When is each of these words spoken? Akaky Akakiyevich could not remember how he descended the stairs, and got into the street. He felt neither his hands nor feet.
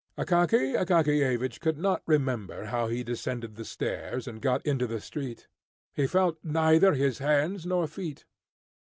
Akaky 0.17 0.73
Akakiyevich 0.75 1.59
could 1.61 1.77
not 1.77 2.01
remember 2.07 2.65
how 2.65 2.87
he 2.87 3.03
descended 3.03 3.53
the 3.55 3.63
stairs, 3.63 4.27
and 4.27 4.41
got 4.41 4.65
into 4.65 4.87
the 4.87 4.99
street. 4.99 5.47
He 5.93 6.07
felt 6.07 6.39
neither 6.43 6.95
his 6.95 7.19
hands 7.19 7.67
nor 7.67 7.85
feet. 7.85 8.25